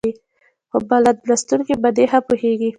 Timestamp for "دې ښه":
1.95-2.19